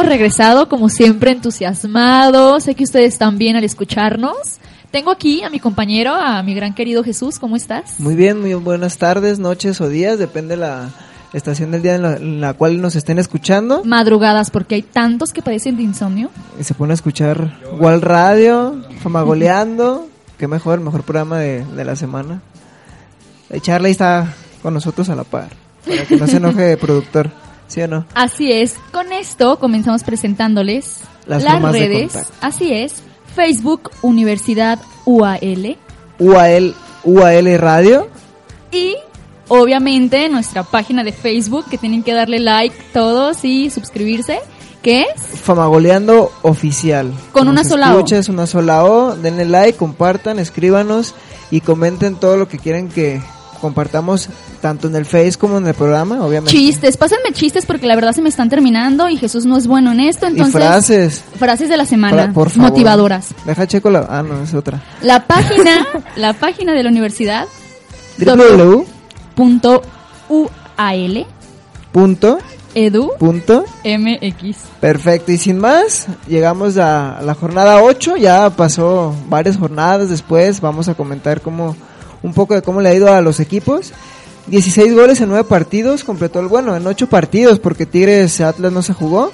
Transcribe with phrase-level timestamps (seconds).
[0.00, 2.64] Hemos regresado, como siempre, entusiasmados.
[2.64, 4.58] Sé que ustedes bien al escucharnos.
[4.90, 7.38] Tengo aquí a mi compañero, a mi gran querido Jesús.
[7.38, 8.00] ¿Cómo estás?
[8.00, 10.88] Muy bien, muy buenas tardes, noches o días, depende la
[11.34, 13.82] estación del día en la, en la cual nos estén escuchando.
[13.84, 16.30] Madrugadas, porque hay tantos que padecen de insomnio.
[16.58, 20.08] Y se pone a escuchar Wall Radio, Famagoleando.
[20.38, 22.40] Qué mejor, el mejor programa de, de la semana.
[23.60, 25.50] Charlie está con nosotros a la par,
[25.86, 27.39] para que no se enoje el productor.
[27.70, 28.04] ¿Sí o no?
[28.14, 28.78] Así es.
[28.90, 32.18] Con esto comenzamos presentándoles Las las, formas de redes.
[32.40, 32.94] Así es.
[33.36, 35.78] Facebook Universidad UAL
[36.18, 38.08] UAL, UAL Radio.
[38.72, 38.96] y
[39.46, 44.40] obviamente nuestra página de Facebook que tienen que darle like todos y suscribirse,
[44.82, 47.12] que es Famagoleando Oficial.
[47.30, 48.04] Con una sola O.
[48.04, 49.14] Es una sola O.
[49.14, 51.14] Denle like, compartan, escríbanos
[51.52, 53.22] y comenten todo lo que quieren que
[53.60, 54.28] compartamos
[54.60, 56.50] tanto en el Face como en el programa, obviamente.
[56.50, 56.96] chistes.
[56.96, 60.00] Pásenme chistes porque la verdad se me están terminando y Jesús no es bueno en
[60.00, 61.24] esto, y entonces frases.
[61.38, 62.70] frases de la semana Fra- por favor.
[62.70, 63.28] motivadoras.
[63.46, 64.06] Deja checo la...
[64.08, 64.82] Ah, no, es otra.
[65.02, 67.46] La página, la página de la universidad
[68.18, 68.84] www.
[70.28, 71.26] .ual
[71.92, 72.38] Punto,
[72.74, 73.64] edu punto.
[73.84, 74.56] mx.
[74.80, 80.88] Perfecto, y sin más, llegamos a la jornada 8, ya pasó varias jornadas después, vamos
[80.88, 81.74] a comentar cómo,
[82.22, 83.92] un poco de cómo le ha ido a los equipos.
[84.50, 88.82] 16 goles en 9 partidos, completó el bueno, en 8 partidos, porque Tigres Atlas no
[88.82, 89.30] se jugó.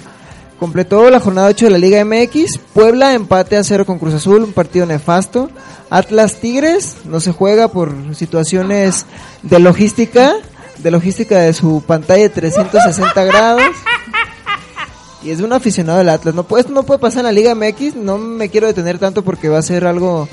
[0.59, 4.43] Completó la jornada 8 de la Liga MX, Puebla empate a 0 con Cruz Azul,
[4.43, 5.51] un partido nefasto.
[5.91, 9.07] Atlas Tigres no se juega por situaciones
[9.43, 10.35] de logística,
[10.79, 13.65] de logística de su pantalla de 360 grados.
[15.23, 16.35] Y es un aficionado del Atlas.
[16.35, 17.97] No puede, esto no puede pasar en la Liga MX.
[17.97, 20.29] No me quiero detener tanto porque va a ser algo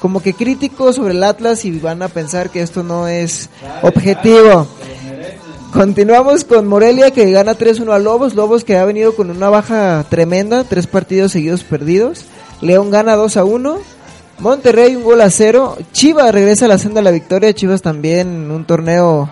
[0.00, 3.48] como que crítico sobre el Atlas y van a pensar que esto no es
[3.82, 4.66] objetivo.
[5.72, 8.34] Continuamos con Morelia que gana 3-1 a Lobos.
[8.34, 12.24] Lobos que ha venido con una baja tremenda, tres partidos seguidos perdidos.
[12.60, 13.78] León gana 2 a 1.
[14.38, 15.76] Monterrey un gol a 0.
[15.92, 17.52] Chivas regresa a la senda de la victoria.
[17.52, 19.28] Chivas también un torneo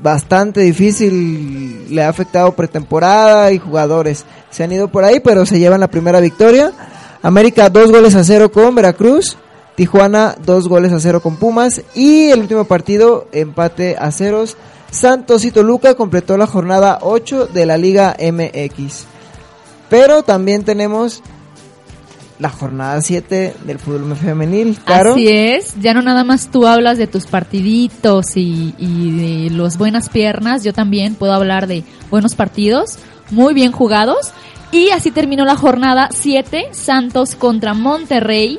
[0.00, 1.86] bastante difícil.
[1.92, 4.24] Le ha afectado pretemporada y jugadores.
[4.50, 6.72] Se han ido por ahí, pero se llevan la primera victoria.
[7.22, 9.36] América dos goles a 0 con Veracruz.
[9.76, 11.82] Tijuana dos goles a 0 con Pumas.
[11.94, 14.56] Y el último partido, empate a ceros.
[14.90, 19.06] Santos y Toluca completó la jornada 8 de la Liga MX.
[19.88, 21.22] Pero también tenemos
[22.42, 24.76] la jornada 7 del fútbol femenil.
[24.84, 25.12] Caro.
[25.12, 30.08] Así es, ya no nada más tú hablas de tus partiditos y, de las buenas
[30.08, 32.98] piernas, yo también puedo hablar de buenos partidos,
[33.30, 34.32] muy bien jugados.
[34.72, 38.58] Y así terminó la jornada 7, Santos contra Monterrey,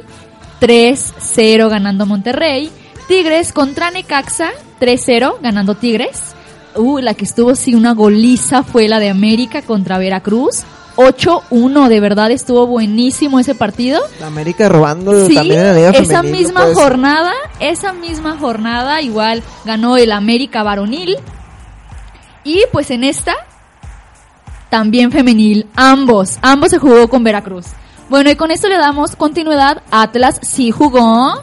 [0.63, 2.71] 3-0 ganando Monterrey.
[3.09, 6.35] Tigres contra Necaxa, 3-0 ganando Tigres.
[6.75, 10.63] Uh, la que estuvo sí una goliza fue la de América contra Veracruz.
[10.95, 13.99] 8-1, de verdad estuvo buenísimo ese partido.
[14.23, 16.83] América robando Sí, también la Liga esa Femenil, misma puede ser.
[16.83, 21.17] jornada, esa misma jornada igual ganó el América varonil.
[22.45, 23.35] Y pues en esta
[24.69, 27.65] también femenil, ambos, ambos se jugó con Veracruz.
[28.13, 29.81] Bueno, y con esto le damos continuidad.
[29.89, 31.33] Atlas sí jugó.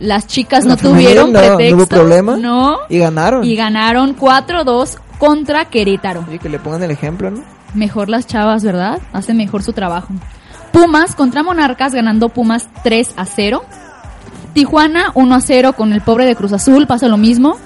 [0.00, 1.86] Las chicas no tuvieron no, no hubo pretexto.
[1.86, 2.38] problema.
[2.38, 2.78] No.
[2.88, 3.44] Y ganaron.
[3.44, 6.24] Y ganaron 4-2 contra Querétaro.
[6.26, 7.42] Oye, que le pongan el ejemplo, ¿no?
[7.74, 9.00] Mejor las chavas, ¿verdad?
[9.12, 10.08] Hacen mejor su trabajo.
[10.72, 13.62] Pumas contra Monarcas, ganando Pumas 3 a 0.
[14.54, 17.58] Tijuana 1 a 0 con el pobre de Cruz Azul, pasa lo mismo.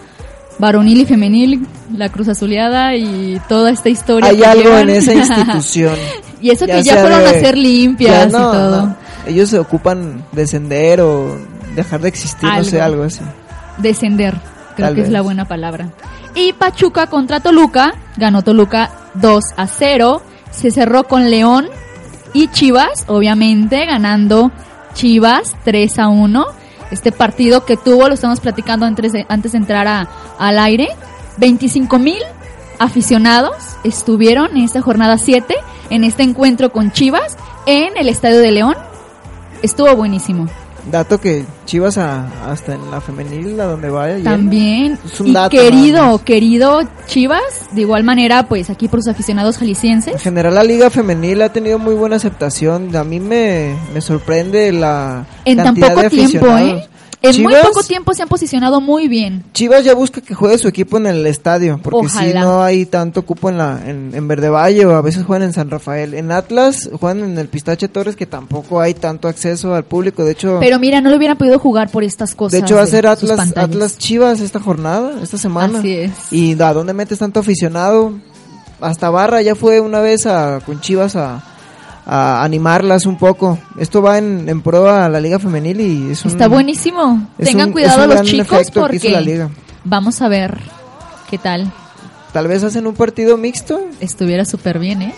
[0.59, 1.67] Varonil y femenil,
[1.97, 4.31] la Cruz Azuleada y toda esta historia.
[4.31, 4.89] Hay algo llevan.
[4.91, 5.95] en esa institución.
[6.41, 8.87] y eso que ya fueron de- a ser limpias Ya no, y todo.
[8.87, 8.97] no.
[9.27, 11.37] Ellos se ocupan de descender o
[11.75, 12.95] dejar de existir, no sé, Algo.
[13.03, 13.21] algo así.
[13.79, 14.35] Descender,
[14.77, 15.13] creo Tal que es vez.
[15.13, 15.89] la buena palabra.
[16.35, 20.23] Y Pachuca contra Toluca, ganó Toluca 2 a 0.
[20.51, 21.69] Se cerró con León
[22.35, 24.51] y Chivas, obviamente, ganando
[24.95, 26.45] Chivas 3 a 1.
[26.93, 30.09] Este partido que tuvo, lo estamos platicando antes de, antes de entrar a,
[30.39, 30.89] al aire.
[31.39, 32.23] 25 mil
[32.79, 35.55] aficionados estuvieron en esta jornada 7,
[35.91, 37.37] en este encuentro con Chivas,
[37.67, 38.77] en el Estadio de León.
[39.63, 40.49] Estuvo buenísimo.
[40.91, 44.23] Dato que Chivas a- hasta en la femenil, a donde vaya.
[44.25, 44.99] También.
[45.05, 49.55] Es un Y dato querido, querido Chivas, de igual manera, pues aquí por sus aficionados
[49.57, 50.21] En jaliscienses.
[50.21, 52.95] general la liga femenil ha tenido muy buena aceptación.
[52.97, 56.47] A mí me, me sorprende la En tan poco tiempo.
[56.59, 56.89] ¿eh?
[57.23, 59.45] En muy poco tiempo se han posicionado muy bien.
[59.53, 63.23] Chivas ya busca que juegue su equipo en el estadio, porque si no hay tanto
[63.23, 66.15] cupo en la en, en Verde Valle o a veces juegan en San Rafael.
[66.15, 70.25] En Atlas juegan en el Pistache Torres que tampoco hay tanto acceso al público.
[70.25, 72.53] De hecho, Pero mira, no lo hubieran podido jugar por estas cosas.
[72.53, 73.53] de hecho va a ser Atlas.
[73.57, 75.79] Atlas Chivas esta jornada, esta semana.
[75.79, 76.33] Así es.
[76.33, 78.15] Y a dónde metes tanto aficionado?
[78.81, 81.43] Hasta Barra ya fue una vez a, con Chivas a,
[82.07, 83.59] a animarlas un poco.
[83.79, 87.29] Esto va en, en prueba a la Liga Femenil y es un, Está buenísimo.
[87.39, 89.51] es Tengan un- cuidado un los chicos la porque liga.
[89.85, 90.59] vamos a ver
[91.31, 91.71] qué tal.
[92.33, 93.81] Tal vez hacen un partido mixto.
[94.01, 95.15] Estuviera súper bien, ¿eh?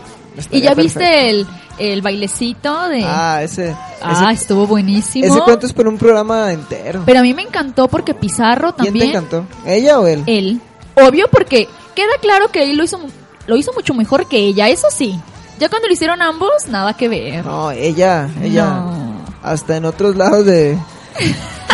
[0.50, 0.82] Y ya perfecto.
[1.00, 1.46] viste el,
[1.78, 3.04] el bailecito de...
[3.04, 3.70] Ah, Ah, ese.
[4.10, 5.24] ese estuvo buenísimo.
[5.26, 7.02] Ese cuento es por un programa entero.
[7.06, 9.08] Pero a mí me encantó porque Pizarro ¿Quién te también...
[9.10, 9.44] encantó?
[9.64, 10.24] ¿Ella o él?
[10.26, 10.60] Él.
[10.96, 12.98] Obvio porque queda claro que él lo hizo,
[13.46, 15.18] lo hizo mucho mejor que ella, eso sí.
[15.58, 17.44] Ya cuando lo hicieron ambos, nada que ver.
[17.44, 18.66] No, ella, ella.
[18.66, 19.14] No.
[19.42, 20.76] Hasta en otros lados de,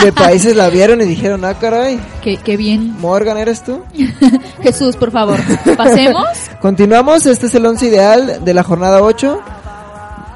[0.03, 2.97] de países la vieron y dijeron, ah, caray, Qué, qué bien.
[3.01, 3.83] Morgan, ¿eres tú?
[4.63, 5.39] Jesús, por favor,
[5.77, 6.27] pasemos.
[6.61, 9.41] Continuamos, este es el once ideal de la jornada 8.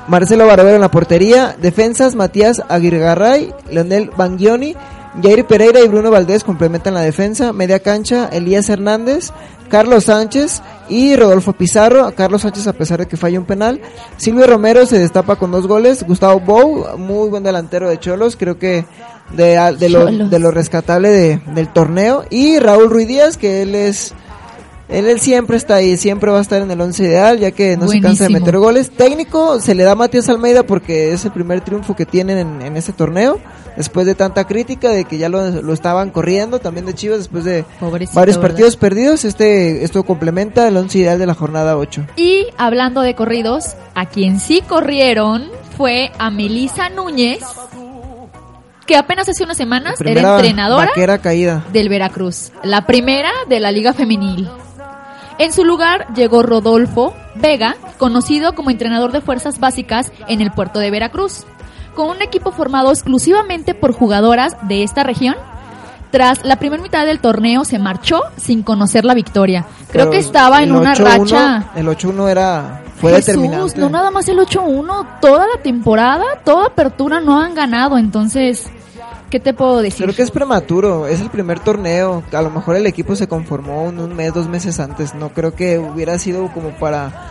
[0.06, 4.76] Marcelo Barovero en la portería, defensas Matías Aguirgaray, Leonel Bangioni,
[5.22, 9.30] Jair Pereira y Bruno Valdés complementan la defensa, media cancha Elías Hernández,
[9.68, 13.80] Carlos Sánchez y Rodolfo Pizarro, Carlos Sánchez a pesar de que falla un penal,
[14.16, 18.58] Silvio Romero se destapa con dos goles, Gustavo Bou, muy buen delantero de Cholos, creo
[18.58, 18.84] que
[19.32, 23.74] de, de, lo, de lo rescatable de- del torneo, y Raúl Ruiz Díaz que él
[23.74, 24.12] es
[24.88, 27.76] él, él siempre está ahí, siempre va a estar en el once ideal, ya que
[27.76, 28.90] no se cansa de meter goles.
[28.90, 32.62] Técnico se le da a Matías Almeida porque es el primer triunfo que tienen en,
[32.62, 33.38] en este torneo.
[33.76, 37.44] Después de tanta crítica de que ya lo, lo estaban corriendo, también de Chivas, después
[37.44, 38.50] de Pobrecito, varios ¿verdad?
[38.50, 42.06] partidos perdidos, este esto complementa el once ideal de la jornada 8.
[42.14, 47.40] Y hablando de corridos, a quien sí corrieron fue a Melisa Núñez,
[48.86, 51.64] que apenas hace unas semanas era entrenadora caída.
[51.72, 54.48] del Veracruz, la primera de la Liga Femenil.
[55.38, 60.78] En su lugar llegó Rodolfo Vega, conocido como entrenador de fuerzas básicas en el puerto
[60.78, 61.44] de Veracruz,
[61.96, 65.34] con un equipo formado exclusivamente por jugadoras de esta región.
[66.12, 69.66] Tras la primera mitad del torneo se marchó sin conocer la victoria.
[69.90, 71.70] Creo Pero que estaba en una 8-1 racha.
[71.74, 73.80] El 8-1 era, fue Jesús, determinante.
[73.80, 78.70] no nada más el 8-1, toda la temporada, toda apertura no han ganado, entonces,
[79.30, 80.04] ¿qué te puedo decir?
[80.04, 82.22] Creo que es prematuro, es el primer torneo.
[82.32, 85.14] A lo mejor el equipo se conformó un, un mes, dos meses antes.
[85.14, 87.30] No creo que hubiera sido como para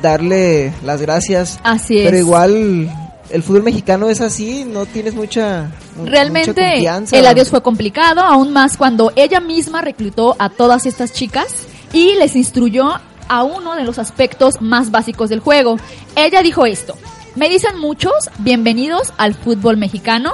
[0.00, 1.60] darle las gracias.
[1.62, 2.04] Así es.
[2.04, 2.90] Pero igual
[3.30, 7.16] el fútbol mexicano es así, no tienes mucha, mu- mucha Realmente confianza.
[7.16, 11.46] el adiós fue complicado, aún más cuando ella misma reclutó a todas estas chicas
[11.92, 12.90] y les instruyó
[13.28, 15.76] a uno de los aspectos más básicos del juego.
[16.16, 16.94] Ella dijo esto,
[17.36, 20.32] me dicen muchos, bienvenidos al fútbol mexicano.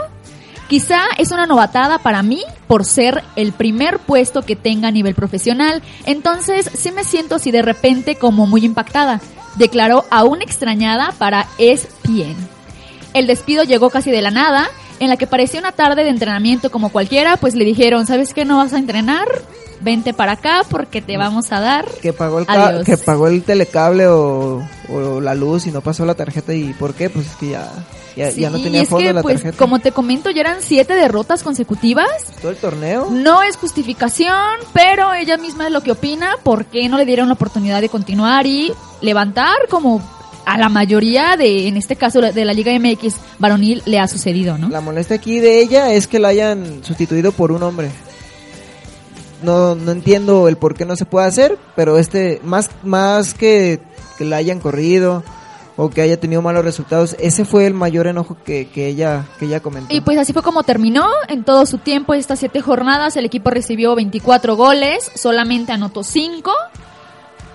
[0.68, 5.14] Quizá es una novatada para mí por ser el primer puesto que tenga a nivel
[5.14, 9.22] profesional, entonces sí me siento así de repente como muy impactada,
[9.56, 12.36] declaró aún extrañada para ESPN.
[13.14, 14.68] El despido llegó casi de la nada,
[15.00, 18.44] en la que parecía una tarde de entrenamiento como cualquiera, pues le dijeron, ¿sabes qué?
[18.44, 19.26] No vas a entrenar,
[19.80, 21.86] vente para acá porque te vamos a dar.
[22.02, 22.84] que pagó el Adiós.
[22.84, 26.94] que pagó el telecable o, o la luz y no pasó la tarjeta y ¿por
[26.94, 27.10] qué?
[27.10, 27.70] Pues es que ya
[28.16, 29.56] ya, ya no Sí, tenía fondo que, la pues, tarjeta.
[29.58, 32.08] como te comento, ya eran siete derrotas consecutivas.
[32.42, 33.08] todo el torneo.
[33.12, 34.36] No es justificación,
[34.72, 37.88] pero ella misma es lo que opina, por qué no le dieron la oportunidad de
[37.88, 40.02] continuar y levantar como
[40.46, 44.56] a la mayoría de, en este caso, de la Liga MX varonil le ha sucedido,
[44.58, 44.68] ¿no?
[44.68, 47.90] La molestia aquí de ella es que la hayan sustituido por un hombre.
[49.42, 53.80] No, no entiendo el por qué no se puede hacer, pero este, más, más que,
[54.16, 55.22] que la hayan corrido
[55.80, 59.44] o que haya tenido malos resultados, ese fue el mayor enojo que, que ella, que
[59.44, 59.94] ella comentó.
[59.94, 61.06] Y pues así fue como terminó.
[61.28, 66.50] En todo su tiempo, estas siete jornadas, el equipo recibió 24 goles, solamente anotó 5.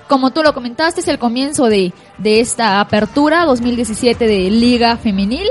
[0.08, 5.50] Como tú lo comentaste, es el comienzo de, de esta apertura 2017 de Liga Femenil.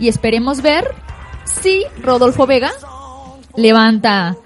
[0.00, 0.92] Y esperemos ver
[1.44, 2.72] si Rodolfo Vega
[3.54, 4.36] levanta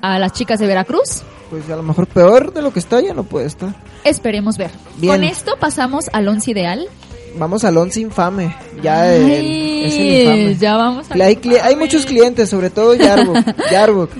[0.00, 1.22] a las chicas de Veracruz.
[1.50, 3.74] Pues a lo mejor peor de lo que está ya no puede estar.
[4.04, 4.70] Esperemos ver.
[4.98, 5.14] Bien.
[5.14, 6.88] Con esto pasamos al once ideal.
[7.36, 8.54] vamos al once infame.
[8.82, 10.56] Ya el- Ay, es el infame.
[10.56, 13.36] ya vamos a Hay, hay muchos clientes, sobre todo Yarbuk.
[13.70, 14.10] Yarbuk.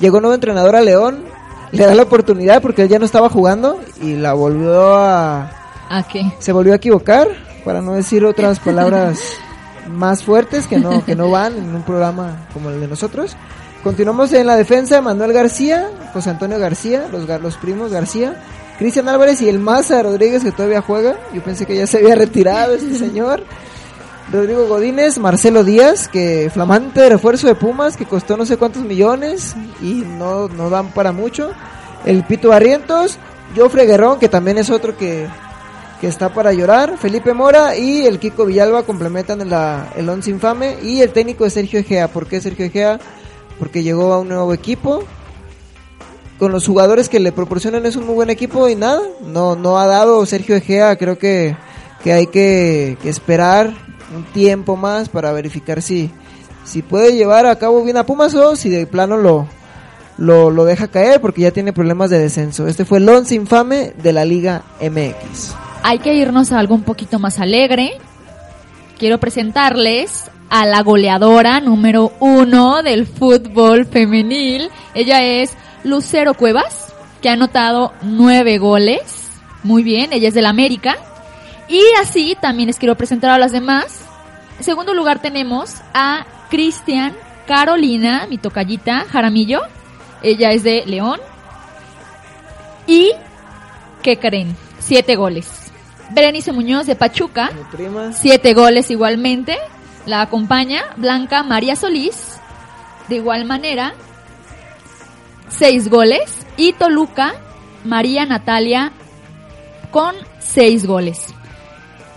[0.00, 1.24] Llegó nuevo entrenador a León,
[1.72, 5.50] le da la oportunidad porque él ya no estaba jugando y la volvió a...
[5.88, 6.22] ¿A qué?
[6.38, 7.28] Se volvió a equivocar,
[7.64, 9.18] para no decir otras palabras
[9.88, 13.36] más fuertes que no, que no van en un programa como el de nosotros.
[13.82, 18.36] Continuamos en la defensa, Manuel García, José Antonio García, los, los primos García,
[18.78, 21.16] Cristian Álvarez y el Maza Rodríguez que todavía juega.
[21.32, 23.42] Yo pensé que ya se había retirado este señor.
[24.30, 29.56] Rodrigo Godínez, Marcelo Díaz, que flamante refuerzo de Pumas, que costó no sé cuántos millones
[29.82, 31.50] y no, no dan para mucho.
[32.04, 33.18] El Pito Barrientos,
[33.56, 35.26] Jofre Guerrón, que también es otro que,
[36.00, 36.96] que está para llorar.
[36.96, 40.76] Felipe Mora y el Kiko Villalba complementan la, el once infame.
[40.82, 42.08] Y el técnico es Sergio Egea.
[42.08, 43.00] ¿Por qué Sergio Egea?
[43.60, 45.04] Porque llegó a un nuevo equipo.
[46.40, 49.78] Con los jugadores que le proporcionan es un muy buen equipo y nada, no, no
[49.78, 50.96] ha dado Sergio Egea.
[50.96, 51.54] Creo que,
[52.02, 53.72] que hay que, que esperar
[54.16, 56.10] un tiempo más para verificar si,
[56.64, 59.46] si puede llevar a cabo bien a Pumas o si de plano lo,
[60.16, 62.66] lo, lo deja caer porque ya tiene problemas de descenso.
[62.66, 65.54] Este fue el once infame de la Liga MX.
[65.82, 67.92] Hay que irnos a algo un poquito más alegre.
[68.98, 74.70] Quiero presentarles a la goleadora número uno del fútbol femenil.
[74.94, 76.92] Ella es Lucero Cuevas,
[77.22, 79.30] que ha anotado nueve goles.
[79.62, 80.96] Muy bien, ella es del América.
[81.68, 84.00] Y así también les quiero presentar a las demás.
[84.58, 87.14] En segundo lugar tenemos a Cristian
[87.46, 89.60] Carolina, mi tocallita Jaramillo.
[90.22, 91.20] Ella es de León.
[92.86, 93.12] Y,
[94.02, 94.56] ¿qué creen?
[94.80, 95.48] Siete goles.
[96.10, 98.12] Berenice Muñoz de Pachuca, Mi prima.
[98.12, 99.56] siete goles igualmente.
[100.10, 102.16] La acompaña Blanca María Solís,
[103.08, 103.94] de igual manera,
[105.48, 106.22] seis goles.
[106.56, 107.34] Y Toluca,
[107.84, 108.90] María Natalia,
[109.92, 111.26] con seis goles.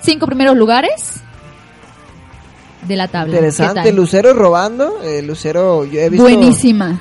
[0.02, 1.22] Cinco primeros lugares
[2.88, 3.34] de la tabla.
[3.34, 3.94] ¿Qué Interesante?
[3.94, 5.00] Lucero robando.
[5.04, 7.00] eh, Lucero, yo he visto Buenísima.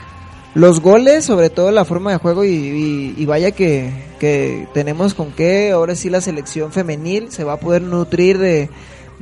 [0.55, 5.15] los goles, sobre todo la forma de juego y, y- y vaya que, que tenemos
[5.15, 5.71] con qué.
[5.73, 8.69] Ahora sí la selección femenil se va a poder nutrir de,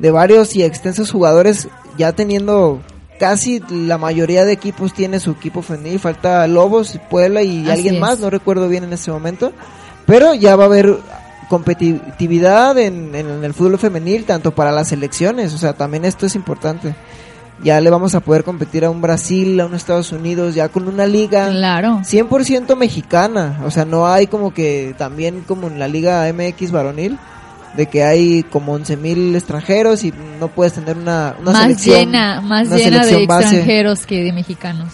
[0.00, 2.80] de varios y extensos jugadores ya teniendo
[3.20, 6.00] casi la mayoría de equipos tiene su equipo femenil.
[6.00, 8.00] Falta Lobos, Puebla y Así alguien es.
[8.00, 9.52] más, no recuerdo bien en este momento.
[10.06, 10.96] Pero ya va a haber
[11.50, 16.34] competitividad en, en el fútbol femenil, tanto para las selecciones, o sea, también esto es
[16.34, 16.94] importante.
[17.62, 20.88] Ya le vamos a poder competir a un Brasil, a un Estados Unidos, ya con
[20.88, 22.00] una liga Claro.
[22.02, 27.18] 100% mexicana, o sea, no hay como que también como en la liga MX varonil,
[27.76, 31.98] de que hay como 11 mil extranjeros y no puedes tener una, una más selección,
[31.98, 33.44] llena, más una llena de base.
[33.44, 34.92] extranjeros que de mexicanos.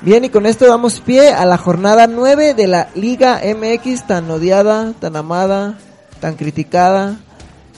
[0.00, 4.30] Bien, y con esto damos pie a la jornada 9 de la Liga MX, tan
[4.30, 5.78] odiada, tan amada,
[6.20, 7.16] tan criticada,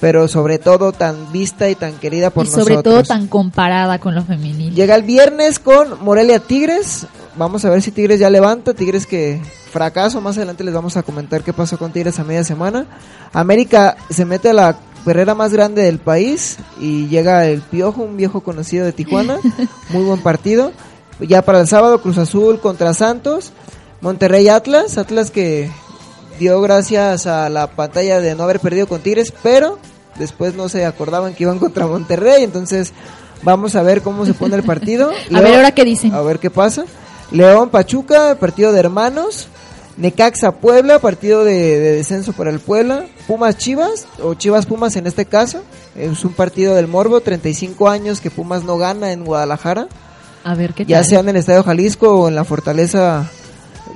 [0.01, 2.95] pero sobre todo tan vista y tan querida por y sobre nosotros.
[2.95, 4.75] todo tan comparada con lo femenil.
[4.75, 7.07] Llega el viernes con Morelia Tigres.
[7.37, 8.75] Vamos a ver si Tigres ya levanta.
[8.75, 9.41] Tigres que
[9.71, 10.21] fracaso.
[10.21, 12.87] Más adelante les vamos a comentar qué pasó con Tigres a media semana.
[13.33, 18.17] América se mete a la carrera más grande del país y llega el Piojo, un
[18.17, 19.39] viejo conocido de Tijuana.
[19.91, 20.73] Muy buen partido.
[21.21, 23.53] Ya para el sábado Cruz Azul contra Santos.
[24.01, 24.99] Monterrey Atlas.
[24.99, 25.71] Atlas que
[26.39, 29.79] dio gracias a la pantalla de no haber perdido con Tigres, pero
[30.19, 32.93] después no se acordaban que iban contra Monterrey, entonces
[33.43, 35.11] vamos a ver cómo se pone el partido.
[35.35, 36.15] A ver ahora qué dicen.
[36.15, 36.85] A ver qué pasa.
[37.31, 39.49] León Pachuca, partido de hermanos.
[39.99, 43.07] Necaxa Puebla, partido de, de descenso para el Puebla.
[43.27, 45.63] Pumas Chivas, o Chivas Pumas en este caso.
[45.97, 49.89] Es un partido del Morbo, 35 años que Pumas no gana en Guadalajara
[50.45, 51.07] A ver qué ya tal.
[51.07, 53.31] sea en el Estadio Jalisco o en la fortaleza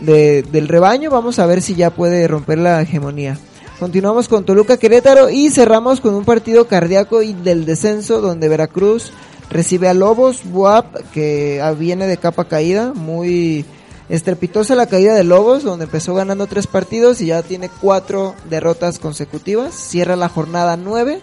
[0.01, 3.37] de- del rebaño, vamos a ver si ya puede romper la hegemonía.
[3.79, 9.13] Continuamos con Toluca Querétaro y cerramos con un partido cardíaco y del descenso donde Veracruz
[9.51, 13.65] recibe a Lobos, Buap que viene de capa caída, muy
[14.09, 18.99] estrepitosa la caída de Lobos, donde empezó ganando tres partidos y ya tiene cuatro derrotas
[18.99, 21.21] consecutivas, cierra la jornada nueve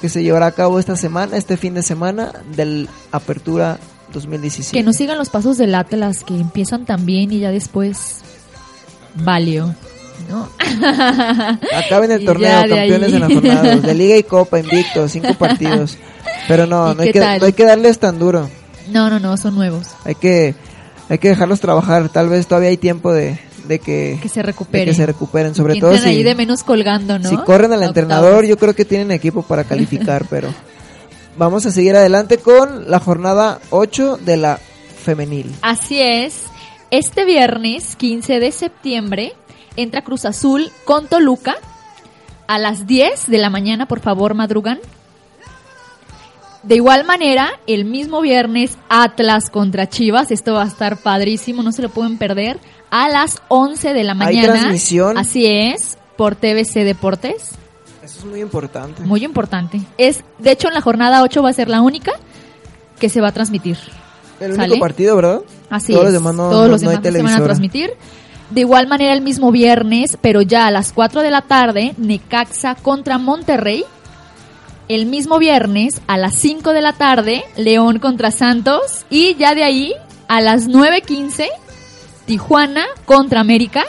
[0.00, 3.78] que se llevará a cabo esta semana, este fin de semana del Apertura
[4.12, 4.76] 2017.
[4.76, 8.20] Que nos sigan los pasos del Atlas, que empiezan también y ya después
[9.14, 9.74] valió.
[10.28, 10.48] ¿No?
[11.74, 13.14] Acaben el torneo, campeones ahí.
[13.14, 15.96] en la jornada, de Liga y Copa, invicto, cinco partidos.
[16.48, 18.48] Pero no, ¿Y no hay, que, no hay que darles tan duro.
[18.90, 19.88] No, no, no, son nuevos.
[20.04, 20.54] Hay que,
[21.08, 22.08] hay que dejarlos trabajar.
[22.08, 24.86] Tal vez todavía hay tiempo de, de que, Que se recuperen.
[24.88, 25.54] que se recuperen.
[25.54, 27.28] Sobre Que todo si, ahí de menos colgando, ¿no?
[27.28, 28.48] si corren al A entrenador, octavos.
[28.48, 30.48] yo creo que tienen equipo para calificar, pero
[31.38, 34.58] vamos a seguir adelante con la jornada 8 de la
[35.02, 35.54] femenil.
[35.62, 36.42] Así es.
[36.90, 39.32] Este viernes 15 de septiembre
[39.76, 41.56] entra Cruz Azul con Toluca.
[42.46, 44.78] a las 10 de la mañana, por favor, madrugan.
[46.62, 50.30] De igual manera, el mismo viernes, Atlas contra Chivas.
[50.30, 52.58] Esto va a estar padrísimo, no se lo pueden perder.
[52.90, 54.40] A las 11 de la mañana.
[54.54, 55.18] ¿Hay transmisión?
[55.18, 57.50] Así es, por TVC Deportes.
[58.02, 59.02] Eso es muy importante.
[59.02, 59.80] Muy importante.
[59.98, 62.12] Es, de hecho, en la jornada 8 va a ser la única
[62.98, 63.78] que se va a transmitir.
[64.40, 64.68] El ¿Sale?
[64.68, 65.40] único partido, ¿verdad?
[65.70, 66.12] Así Todos es.
[66.12, 67.94] los demás no, Todos no- los no hay demás no se van a transmitir.
[68.50, 72.74] De igual manera el mismo viernes, pero ya a las 4 de la tarde, Necaxa
[72.74, 73.84] contra Monterrey.
[74.88, 79.06] El mismo viernes a las 5 de la tarde, León contra Santos.
[79.08, 79.94] Y ya de ahí
[80.28, 81.48] a las 9.15,
[82.26, 83.84] Tijuana contra América.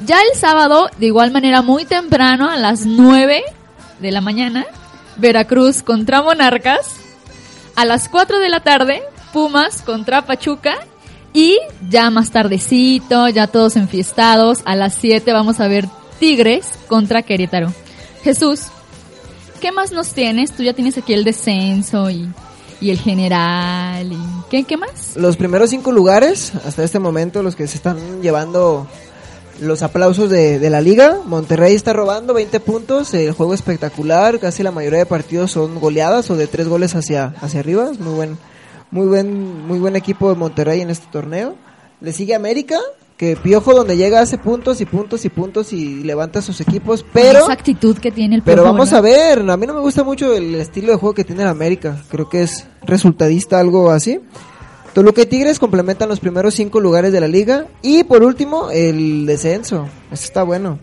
[0.00, 3.42] Ya el sábado, de igual manera muy temprano, a las 9
[4.00, 4.66] de la mañana,
[5.16, 6.96] Veracruz contra Monarcas.
[7.74, 9.02] A las 4 de la tarde,
[9.32, 10.76] Pumas contra Pachuca.
[11.32, 11.58] Y
[11.88, 15.86] ya más tardecito, ya todos enfiestados, a las 7 vamos a ver
[16.18, 17.72] Tigres contra Querétaro.
[18.22, 18.62] Jesús,
[19.60, 20.52] ¿qué más nos tienes?
[20.52, 22.28] Tú ya tienes aquí el descenso y,
[22.80, 24.10] y el general.
[24.10, 24.18] Y,
[24.50, 25.16] ¿qué, ¿Qué más?
[25.16, 28.86] Los primeros cinco lugares, hasta este momento, los que se están llevando
[29.60, 31.18] los aplausos de, de la liga.
[31.24, 36.30] Monterrey está robando 20 puntos, el juego espectacular, casi la mayoría de partidos son goleadas
[36.30, 37.90] o de tres goles hacia, hacia arriba.
[37.92, 38.38] Es muy buen,
[38.90, 41.56] muy buen, muy buen equipo de Monterrey en este torneo.
[42.00, 42.78] Le sigue América,
[43.16, 47.40] que Piojo donde llega hace puntos y puntos y puntos y levanta sus equipos, pero...
[47.40, 50.04] Esa actitud que tiene el Pero Piojo, vamos a ver, a mí no me gusta
[50.04, 52.00] mucho el estilo de juego que tiene el América.
[52.08, 54.20] Creo que es resultadista, algo así.
[54.94, 57.66] Toluca y Tigres complementan los primeros cinco lugares de la liga.
[57.82, 59.86] Y por último, el descenso.
[60.10, 60.78] Eso está bueno.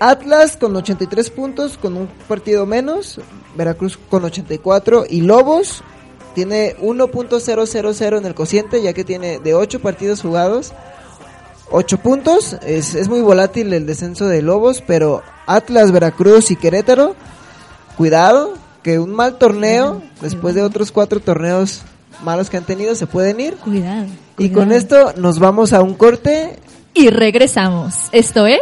[0.00, 3.20] Atlas con 83 puntos, con un partido menos.
[3.56, 5.04] Veracruz con 84.
[5.08, 5.82] Y Lobos
[6.34, 10.72] tiene 1.000 en el cociente, ya que tiene de 8 partidos jugados.
[11.70, 17.16] 8 puntos, es, es muy volátil el descenso de Lobos, pero Atlas, Veracruz y Querétaro,
[17.96, 21.82] cuidado, que un mal torneo, después de otros cuatro torneos
[22.22, 23.54] malos que han tenido, se pueden ir.
[23.56, 24.06] Cuidado.
[24.38, 26.58] Y con esto nos vamos a un corte.
[26.94, 27.94] Y regresamos.
[28.12, 28.60] Esto es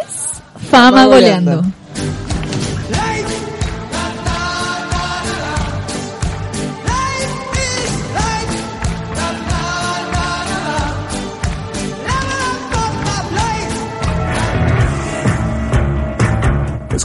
[0.70, 1.50] Fama Fama Goleando.
[1.56, 1.79] Goleando.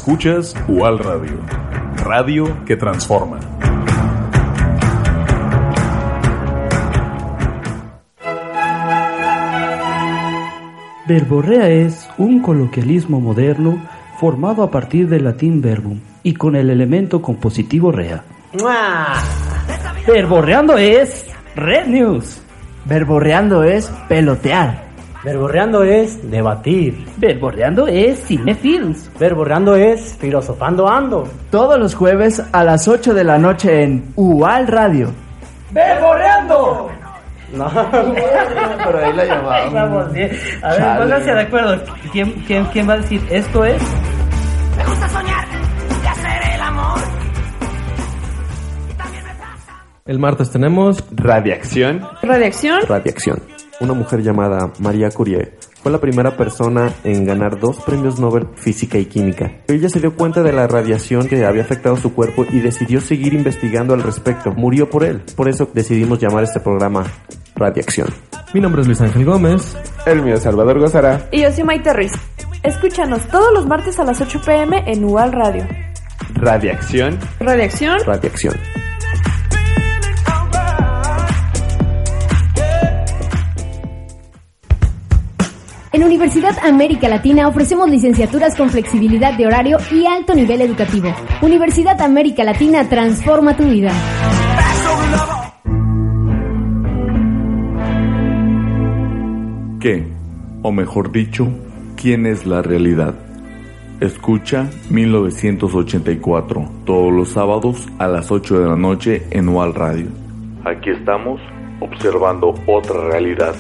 [0.06, 1.40] Escuchas UAL Radio,
[1.96, 3.40] radio que transforma.
[11.08, 13.82] Verborrea es un coloquialismo moderno
[14.20, 18.24] formado a partir del latín verbum y con el elemento compositivo rea.
[20.06, 22.44] Verborreando es Red News.
[22.86, 24.85] Verborreando es pelotear.
[25.26, 27.04] Verborreando es debatir.
[27.18, 29.10] Verborreando es Cinefilms.
[29.20, 31.28] Verborreando es filosofando ando.
[31.50, 35.12] Todos los jueves a las 8 de la noche en UAL Radio.
[35.72, 36.92] ¡Verborreando!
[37.54, 37.68] No.
[38.86, 39.74] Pero ahí la llamamos.
[39.74, 40.30] Vamos bien.
[40.62, 41.02] A ver, Chale.
[41.02, 41.84] pónganse de acuerdo.
[42.12, 43.82] ¿Quién, quién, quién va a decir esto es?
[50.06, 52.08] El martes tenemos Radiación.
[52.22, 52.82] Radiación.
[52.88, 53.55] Radiación.
[53.82, 58.98] Una mujer llamada María Curie fue la primera persona en ganar dos premios Nobel Física
[58.98, 59.52] y Química.
[59.68, 63.34] Ella se dio cuenta de la radiación que había afectado su cuerpo y decidió seguir
[63.34, 64.52] investigando al respecto.
[64.52, 65.22] Murió por él.
[65.36, 67.06] Por eso decidimos llamar este programa
[67.56, 68.08] Radiación.
[68.54, 69.78] Mi nombre es Luis Ángel Gómez.
[70.06, 71.28] El mío es Salvador Gozara.
[71.32, 72.14] Y yo soy Maite Ruiz.
[72.64, 75.68] Escúchanos todos los martes a las 8 pm en UAL Radio.
[76.36, 77.20] Radiación.
[77.40, 78.00] Radiación.
[78.06, 78.56] Radiación.
[85.96, 91.08] En Universidad América Latina ofrecemos licenciaturas con flexibilidad de horario y alto nivel educativo.
[91.42, 93.94] Universidad América Latina transforma tu vida.
[99.80, 100.06] ¿Qué?
[100.64, 101.48] O mejor dicho,
[101.96, 103.16] ¿quién es la realidad?
[104.02, 110.08] Escucha 1984, todos los sábados a las 8 de la noche en UAL Radio.
[110.66, 111.40] Aquí estamos
[111.80, 113.56] observando otra realidad.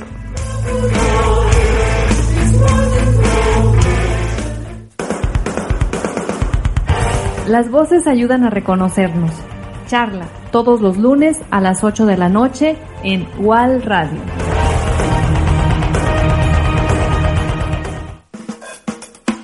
[7.48, 9.32] Las voces ayudan a reconocernos.
[9.88, 14.18] Charla todos los lunes a las 8 de la noche en UAL Radio.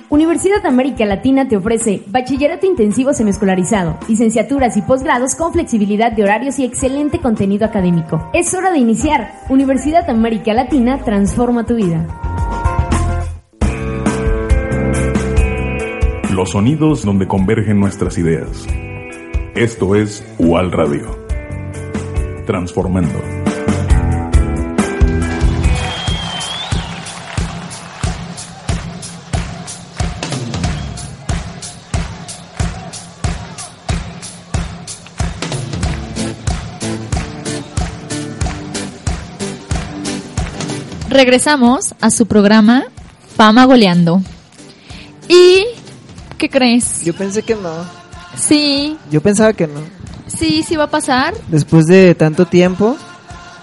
[0.08, 6.58] Universidad América Latina te ofrece bachillerato intensivo semiescolarizado, licenciaturas y posgrados con flexibilidad de horarios
[6.58, 8.30] y excelente contenido académico.
[8.32, 9.32] Es hora de iniciar.
[9.48, 12.04] Universidad América Latina transforma tu vida.
[16.32, 18.66] Los sonidos donde convergen nuestras ideas.
[19.54, 21.26] Esto es UAL Radio.
[22.46, 23.20] Transformando.
[41.10, 42.84] Regresamos a su programa
[43.36, 44.22] Fama Goleando.
[45.28, 45.71] ¿Y
[46.42, 47.04] qué crees?
[47.04, 47.70] Yo pensé que no.
[48.36, 49.80] Sí, Yo pensaba que no.
[50.26, 51.34] sí, sí va a pasar.
[51.46, 52.96] Después de tanto tiempo,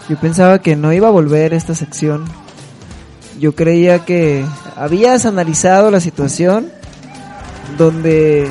[0.07, 2.23] yo pensaba que no iba a volver esta sección.
[3.37, 4.45] Yo creía que
[4.77, 6.71] habías analizado la situación
[7.77, 8.47] donde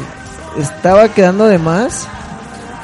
[0.58, 2.06] estaba quedando de más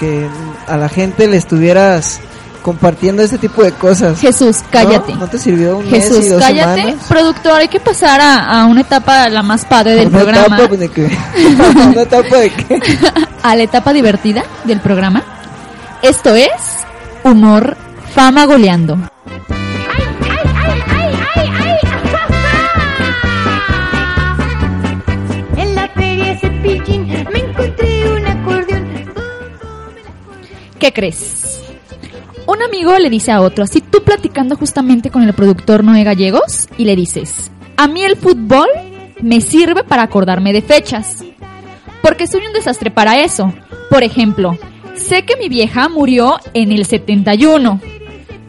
[0.00, 0.26] que
[0.66, 2.20] a la gente le estuvieras
[2.64, 4.18] compartiendo este tipo de cosas.
[4.18, 5.12] Jesús, cállate.
[5.12, 6.80] ¿No, ¿No te sirvió un mes Jesús, y dos cállate.
[6.80, 7.04] semanas?
[7.06, 10.56] Productor, hay que pasar a, a una etapa la más padre del Una programa.
[10.58, 11.18] etapa de que-
[11.92, 12.80] una etapa de que
[13.42, 15.22] a la etapa divertida del programa.
[16.00, 16.50] Esto es
[17.22, 17.76] Humor
[18.14, 18.96] Fama Goleando.
[25.56, 25.88] En la
[32.46, 36.68] Un amigo le dice a otro, así tú platicando justamente con el productor Noé Gallegos,
[36.76, 38.68] y le dices, a mí el fútbol
[39.22, 41.24] me sirve para acordarme de fechas,
[42.02, 43.52] porque soy un desastre para eso.
[43.88, 44.58] Por ejemplo,
[44.94, 47.80] sé que mi vieja murió en el 71,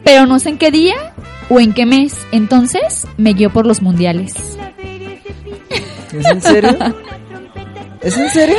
[0.04, 1.14] pero no sé en qué día
[1.48, 4.58] o en qué mes, entonces me guío por los mundiales.
[6.12, 6.76] ¿Es en serio?
[8.02, 8.56] ¿Es en serio?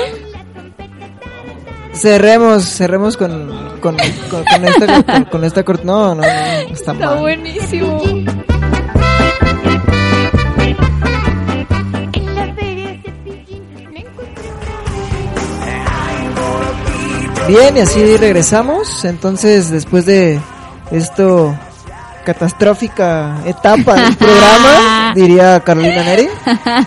[1.99, 3.31] Cerremos, cerremos con,
[3.81, 3.97] con,
[4.29, 7.19] con, con esta, con, con esta cort- No, no, no, está Está mal.
[7.19, 8.01] buenísimo.
[17.47, 19.05] Bien, y así regresamos.
[19.05, 20.39] Entonces, después de
[20.91, 21.55] esto
[22.25, 26.27] catastrófica etapa del programa, diría Carolina Neri.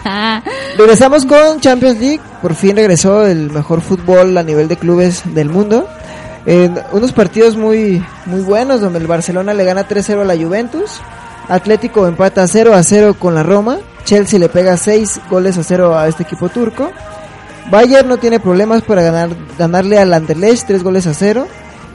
[0.76, 2.20] Regresamos con Champions League.
[2.42, 5.87] Por fin regresó el mejor fútbol a nivel de clubes del mundo.
[6.46, 11.00] En unos partidos muy, muy buenos donde el Barcelona le gana 3-0 a la Juventus.
[11.48, 13.79] Atlético empata 0 a 0 con la Roma.
[14.05, 16.90] Chelsea le pega 6 goles a 0 a este equipo turco.
[17.70, 21.46] Bayern no tiene problemas para ganar, ganarle al Anderlecht 3 goles a 0.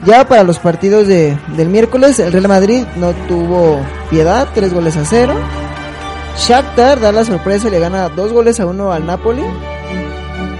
[0.05, 3.79] Ya para los partidos de, del miércoles, el Real Madrid no tuvo
[4.11, 5.33] piedad, 3 goles a 0.
[6.37, 9.43] Shakhtar da la sorpresa y le gana 2 goles a 1 al Napoli.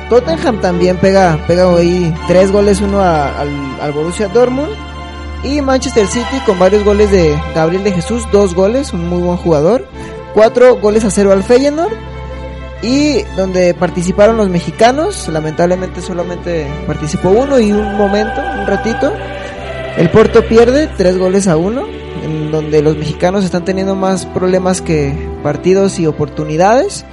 [0.10, 3.50] Tottenham también pega, pega ahí 3 goles 1 a- al,
[3.82, 4.70] al Borussia Dortmund.
[5.44, 9.38] Y Manchester City con varios goles de Gabriel de Jesús, 2 goles, un muy buen
[9.38, 9.88] jugador.
[10.34, 11.94] 4 goles a 0 al Feyenoord.
[12.82, 19.12] Y donde participaron los mexicanos, lamentablemente solamente participó uno y un momento, un ratito.
[19.98, 21.84] El Porto pierde 3 goles a 1,
[22.24, 27.06] en donde los mexicanos están teniendo más problemas que partidos y oportunidades.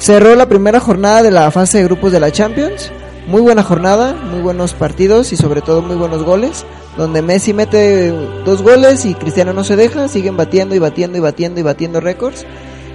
[0.00, 2.90] Cerró la primera jornada de la fase de grupos de la Champions.
[3.26, 6.64] Muy buena jornada, muy buenos partidos y sobre todo muy buenos goles.
[6.96, 8.10] Donde Messi mete
[8.46, 12.00] dos goles y Cristiano no se deja, siguen batiendo y batiendo y batiendo y batiendo
[12.00, 12.46] récords.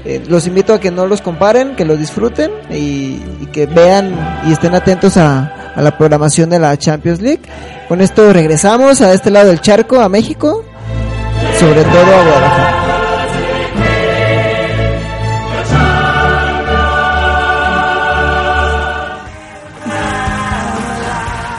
[0.04, 3.18] Eh, los invito a que no los comparen, que los disfruten y,
[3.54, 7.42] que vean y estén atentos a, a la programación de la Champions League.
[7.88, 10.66] Con esto regresamos a este lado del charco, a México,
[11.60, 12.85] sobre todo a Guadalajara.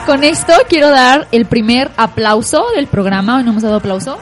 [0.07, 3.35] Con esto quiero dar el primer aplauso del programa.
[3.37, 4.17] Hoy no hemos dado aplauso.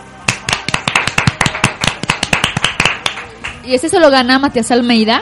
[3.64, 5.22] Y ese se lo gana Matías Almeida,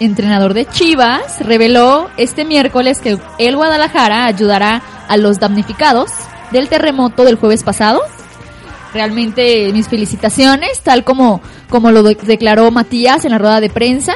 [0.00, 1.40] entrenador de Chivas.
[1.40, 6.10] Reveló este miércoles que el Guadalajara ayudará a los damnificados
[6.52, 8.00] del terremoto del jueves pasado.
[8.94, 14.14] Realmente mis felicitaciones, tal como, como lo de- declaró Matías en la rueda de prensa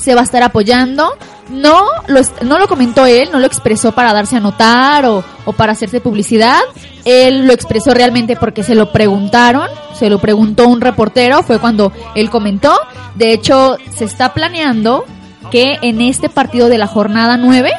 [0.00, 1.12] se va a estar apoyando.
[1.50, 5.52] No lo, no lo comentó él, no lo expresó para darse a notar o, o
[5.52, 6.60] para hacerse publicidad.
[7.04, 11.92] Él lo expresó realmente porque se lo preguntaron, se lo preguntó un reportero, fue cuando
[12.14, 12.78] él comentó.
[13.16, 15.04] De hecho, se está planeando
[15.50, 17.70] que en este partido de la jornada 9,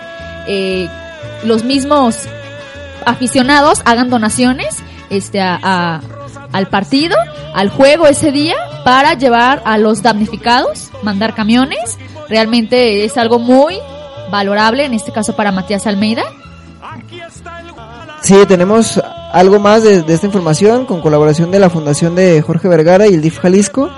[0.48, 0.90] eh,
[1.44, 2.18] los mismos
[3.06, 4.78] aficionados hagan donaciones
[5.10, 6.02] este a, a-
[6.52, 7.16] al partido,
[7.54, 11.98] al juego ese día para llevar a los damnificados, mandar camiones.
[12.32, 13.78] Realmente es algo muy
[14.32, 16.24] valorable en este caso para Matías Almeida.
[18.22, 19.02] Sí, tenemos
[19.34, 23.16] algo más de, de esta información con colaboración de la Fundación de Jorge Vergara y
[23.16, 23.90] el DIF Jalisco.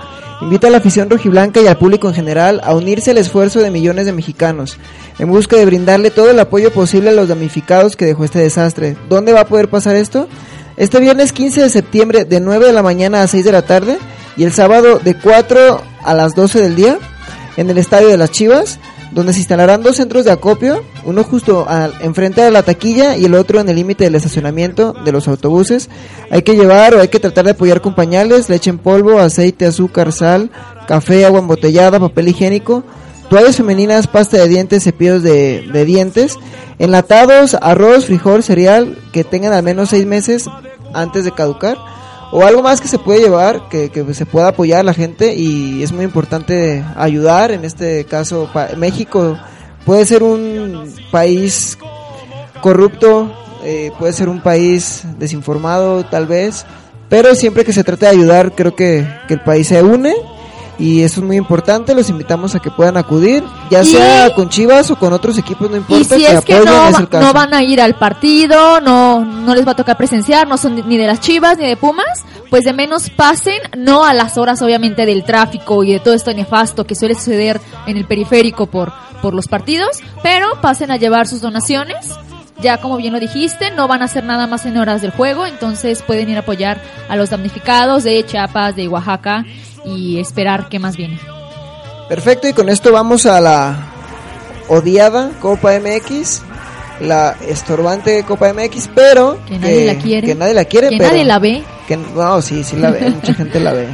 [0.41, 3.69] invita a la afición rojiblanca y al público en general a unirse al esfuerzo de
[3.69, 4.79] millones de mexicanos
[5.19, 8.97] en busca de brindarle todo el apoyo posible a los damnificados que dejó este desastre.
[9.09, 10.27] ¿Dónde va a poder pasar esto?
[10.75, 13.99] Este viernes 15 de septiembre de 9 de la mañana a 6 de la tarde
[14.35, 16.97] y el sábado de 4 a las 12 del día
[17.57, 18.79] en el Estadio de las Chivas,
[19.11, 23.25] donde se instalarán dos centros de acopio, uno justo al, enfrente de la taquilla y
[23.25, 25.89] el otro en el límite del estacionamiento de los autobuses.
[26.31, 29.65] Hay que llevar o hay que tratar de apoyar con pañales, leche en polvo, aceite,
[29.65, 30.49] azúcar, sal,
[30.87, 32.83] café, agua embotellada, papel higiénico,
[33.29, 36.37] toallas femeninas, pasta de dientes, cepillos de, de dientes,
[36.79, 40.49] enlatados, arroz, frijol, cereal, que tengan al menos seis meses
[40.93, 41.77] antes de caducar
[42.35, 45.35] o algo más que se puede llevar, que, que se pueda apoyar a la gente
[45.35, 49.37] y es muy importante ayudar, en este caso pa- México
[49.85, 51.77] puede ser un país
[52.61, 53.31] corrupto,
[53.63, 56.65] eh, puede ser un país desinformado tal vez,
[57.09, 60.15] pero siempre que se trata de ayudar creo que, que el país se une
[60.79, 64.49] y eso es muy importante, los invitamos a que puedan acudir, ya Y- sea con
[64.49, 67.25] Chivas o con otros equipos, no Y importa, si es que no, es el caso.
[67.27, 70.75] no van a ir al partido, no, no les va a tocar presenciar, no son
[70.87, 74.61] ni de las Chivas ni de Pumas, pues de menos pasen, no a las horas
[74.61, 78.91] obviamente del tráfico y de todo esto nefasto que suele suceder en el periférico por,
[79.21, 81.97] por los partidos, pero pasen a llevar sus donaciones.
[82.61, 85.45] Ya como bien lo dijiste, no van a hacer nada más en horas del juego,
[85.45, 89.43] entonces pueden ir a apoyar a los damnificados de Chiapas, de Oaxaca
[89.85, 91.19] y esperar qué más viene.
[92.09, 93.75] Perfecto, y con esto vamos a la
[94.67, 96.41] odiada Copa MX,
[97.01, 100.27] la estorbante Copa MX, pero Que nadie la quiere.
[100.27, 101.63] que nadie la quiere, Que pero- nadie la ve.
[101.87, 103.87] que no, sí, sí la ve, mucha gente la ve.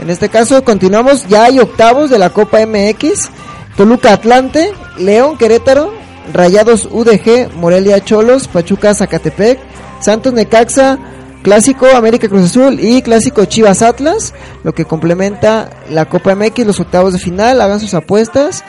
[0.00, 3.30] En este caso continuamos, ya hay octavos de la Copa MX,
[3.76, 5.92] Toluca Atlante, León Querétaro,
[6.32, 9.58] Rayados UDG, Morelia Cholos, Pachuca Zacatepec,
[10.00, 10.98] Santos Necaxa,
[11.44, 16.80] Clásico América Cruz Azul y Clásico Chivas Atlas, lo que complementa la Copa MX, los
[16.80, 18.64] octavos de final, hagan sus apuestas.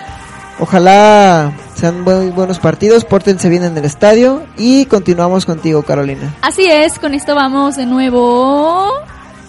[0.59, 6.35] Ojalá sean muy buenos partidos, pórtense bien en el estadio y continuamos contigo, Carolina.
[6.41, 8.91] Así es, con esto vamos de nuevo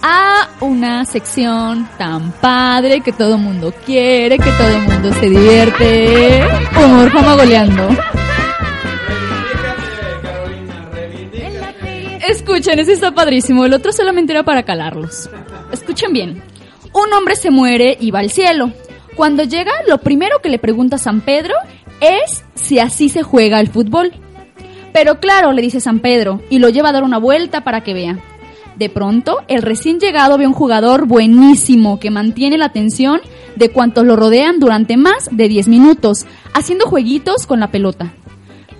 [0.02, 6.44] a una sección tan padre que todo mundo quiere, que todo mundo se divierte.
[6.76, 7.88] Humor goleando.
[12.28, 13.64] Escuchen, ese está padrísimo.
[13.64, 15.30] El otro solamente era para calarlos.
[15.72, 16.42] Escuchen bien.
[16.92, 18.72] Un hombre se muere y va al cielo.
[19.14, 21.54] Cuando llega, lo primero que le pregunta San Pedro
[22.00, 24.12] es si así se juega el fútbol.
[24.92, 27.94] Pero claro, le dice San Pedro, y lo lleva a dar una vuelta para que
[27.94, 28.18] vea.
[28.76, 33.20] De pronto, el recién llegado ve un jugador buenísimo que mantiene la atención
[33.56, 38.12] de cuantos lo rodean durante más de 10 minutos, haciendo jueguitos con la pelota.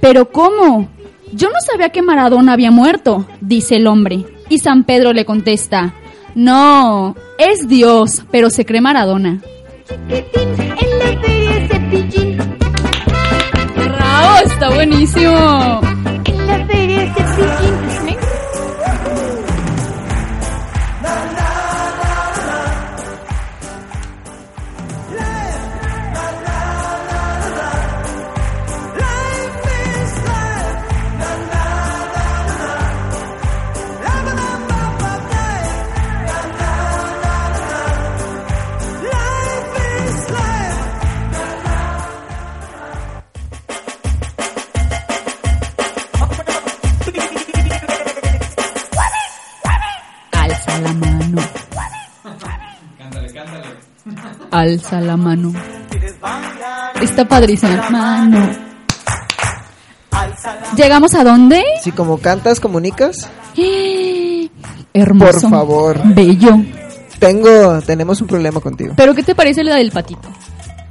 [0.01, 0.89] ¿Pero cómo?
[1.37, 4.25] Yo no sabía que Maradona había muerto, dice el hombre.
[4.49, 5.93] Y San Pedro le contesta,
[6.35, 9.43] no, es Dios, pero se cree Maradona.
[13.77, 14.47] ¡Bravo!
[14.47, 15.86] ¡Está buenísimo!
[54.57, 55.53] Alza la mano.
[57.03, 57.91] Está padrísima.
[57.91, 58.49] Mano.
[60.75, 61.63] ¿Llegamos a dónde?
[61.83, 63.29] Si como cantas, comunicas,
[64.95, 65.41] Hermoso.
[65.43, 66.01] por favor.
[66.05, 66.59] Bello.
[67.19, 68.95] Tengo, tenemos un problema contigo.
[68.97, 70.27] ¿Pero qué te parece la del patito?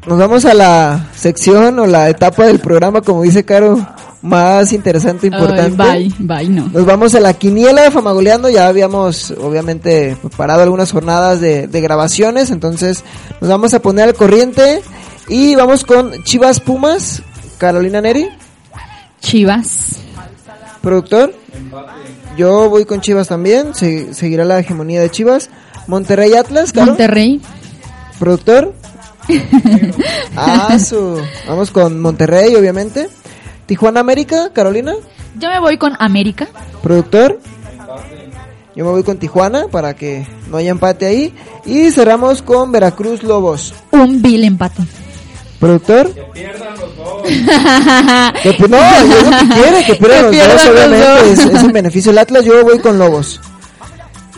[0.06, 3.84] Nos vamos a la sección o la etapa del programa, como dice Caro,
[4.26, 5.82] más interesante, importante.
[5.84, 6.68] Ay, bye, bye, no.
[6.68, 8.50] Nos vamos a la quiniela de Famagoleando.
[8.50, 12.50] Ya habíamos, obviamente, preparado algunas jornadas de, de grabaciones.
[12.52, 13.04] Entonces,
[13.40, 14.82] nos vamos a poner al corriente.
[15.28, 17.22] Y vamos con Chivas Pumas.
[17.58, 18.28] Carolina Neri,
[19.22, 19.98] Chivas.
[20.82, 21.34] productor.
[22.38, 23.74] Yo voy con Chivas también.
[23.74, 25.50] Se- seguirá la hegemonía de Chivas.
[25.88, 26.76] Monterrey Atlas.
[26.76, 27.42] Monterrey.
[28.20, 28.74] Productor.
[30.36, 31.20] Ah, su.
[31.48, 33.10] Vamos con Monterrey, obviamente.
[33.66, 34.94] Tijuana América, Carolina.
[35.40, 36.48] Yo me voy con América.
[36.82, 37.40] Productor.
[38.76, 41.34] Yo me voy con Tijuana para que no haya empate ahí.
[41.66, 43.74] Y cerramos con Veracruz Lobos.
[43.92, 44.84] Un vil empate.
[45.60, 46.12] Productor.
[46.14, 46.22] Que,
[48.58, 51.08] pi- no, es lo que quiere, que pierdan Que los dos, pierdan los obviamente.
[51.08, 51.24] dos.
[51.24, 52.46] Es, es en beneficio del Atlas.
[52.46, 53.40] Yo voy con Lobos.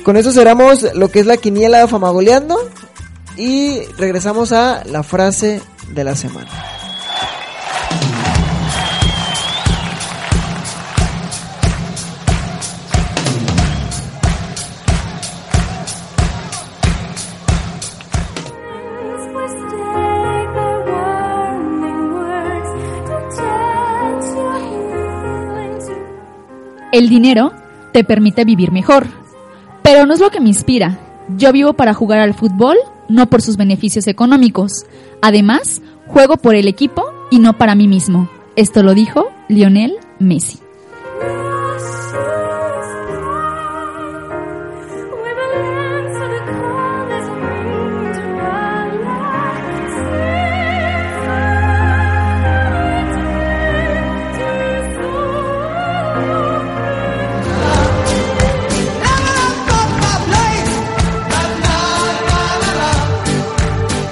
[0.03, 2.57] Con eso cerramos lo que es la quiniela Famagoleando.
[3.35, 5.61] y regresamos a la frase
[5.93, 6.47] de la semana.
[26.97, 27.53] El dinero
[27.93, 29.05] te permite vivir mejor,
[29.83, 30.97] pero no es lo que me inspira.
[31.37, 32.75] Yo vivo para jugar al fútbol,
[33.07, 34.71] no por sus beneficios económicos.
[35.21, 38.31] Además, juego por el equipo y no para mí mismo.
[38.55, 40.57] Esto lo dijo Lionel Messi.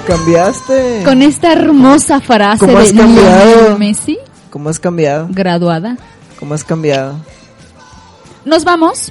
[0.06, 1.02] Cambiaste.
[1.04, 3.78] Con esta hermosa frase ¿Cómo has de cambiado?
[3.78, 4.18] Messi,
[4.50, 5.26] ¿Cómo has cambiado?
[5.30, 5.96] graduada.
[6.38, 7.16] ¿Cómo has cambiado?
[8.44, 9.10] Nos vamos.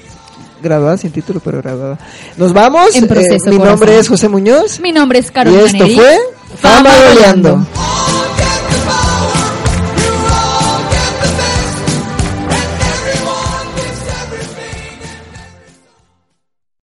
[0.63, 1.97] Graduada sin título, pero graduada.
[2.37, 2.95] Nos vamos.
[2.95, 3.67] En proceso, Eh, mi corazón.
[3.79, 4.79] nombre es José Muñoz.
[4.79, 5.95] Mi nombre es Y Carolina esto Neri.
[5.95, 6.17] fue
[6.59, 7.65] Fama Goleando.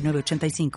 [0.00, 0.70] 906985.